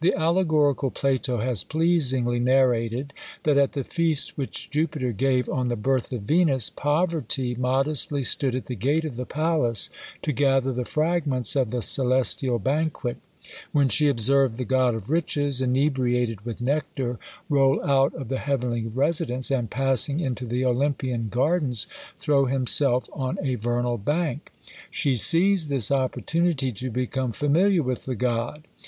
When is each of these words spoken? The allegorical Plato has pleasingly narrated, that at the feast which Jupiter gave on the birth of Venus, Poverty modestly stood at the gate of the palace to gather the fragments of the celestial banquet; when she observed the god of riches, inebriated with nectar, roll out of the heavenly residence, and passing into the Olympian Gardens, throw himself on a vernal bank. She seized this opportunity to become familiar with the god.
The 0.00 0.12
allegorical 0.12 0.90
Plato 0.90 1.38
has 1.38 1.62
pleasingly 1.62 2.40
narrated, 2.40 3.12
that 3.44 3.56
at 3.56 3.74
the 3.74 3.84
feast 3.84 4.36
which 4.36 4.68
Jupiter 4.72 5.12
gave 5.12 5.48
on 5.48 5.68
the 5.68 5.76
birth 5.76 6.10
of 6.12 6.22
Venus, 6.22 6.68
Poverty 6.68 7.54
modestly 7.54 8.24
stood 8.24 8.56
at 8.56 8.66
the 8.66 8.74
gate 8.74 9.04
of 9.04 9.14
the 9.14 9.24
palace 9.24 9.88
to 10.22 10.32
gather 10.32 10.72
the 10.72 10.84
fragments 10.84 11.54
of 11.54 11.70
the 11.70 11.80
celestial 11.80 12.58
banquet; 12.58 13.18
when 13.70 13.88
she 13.88 14.08
observed 14.08 14.56
the 14.56 14.64
god 14.64 14.96
of 14.96 15.10
riches, 15.10 15.62
inebriated 15.62 16.40
with 16.40 16.60
nectar, 16.60 17.20
roll 17.48 17.80
out 17.84 18.12
of 18.14 18.26
the 18.26 18.38
heavenly 18.40 18.84
residence, 18.84 19.48
and 19.48 19.70
passing 19.70 20.18
into 20.18 20.44
the 20.44 20.64
Olympian 20.64 21.28
Gardens, 21.28 21.86
throw 22.18 22.46
himself 22.46 23.08
on 23.12 23.38
a 23.44 23.54
vernal 23.54 23.96
bank. 23.96 24.50
She 24.90 25.14
seized 25.14 25.68
this 25.68 25.92
opportunity 25.92 26.72
to 26.72 26.90
become 26.90 27.30
familiar 27.30 27.84
with 27.84 28.06
the 28.06 28.16
god. 28.16 28.64